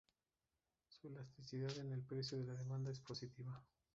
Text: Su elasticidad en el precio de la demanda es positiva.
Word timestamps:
Su 0.87 1.09
elasticidad 1.09 1.77
en 1.77 1.91
el 1.91 2.01
precio 2.03 2.35
de 2.39 2.43
la 2.45 2.55
demanda 2.55 2.89
es 2.89 2.99
positiva. 3.01 3.63